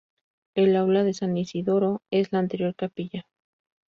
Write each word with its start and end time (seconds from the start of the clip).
El 0.55 0.75
Aula 0.77 1.03
de 1.03 1.13
San 1.13 1.37
Isidoro 1.37 2.01
es 2.09 2.31
la 2.31 2.39
anterior 2.39 2.73
capilla. 2.75 3.27